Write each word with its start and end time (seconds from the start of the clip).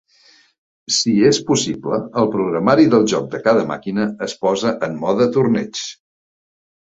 Si 0.93 1.11
és 1.31 1.39
possible, 1.49 1.99
el 2.21 2.31
programari 2.35 2.87
del 2.93 3.05
joc 3.13 3.27
de 3.35 3.41
cada 3.49 3.65
màquina 3.73 4.07
es 4.29 4.35
posa 4.47 4.73
en 4.87 4.95
"mode 5.03 5.29
torneig". 5.39 5.83